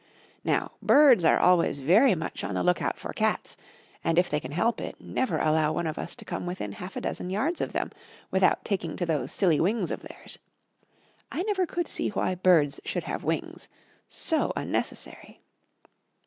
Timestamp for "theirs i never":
10.01-11.67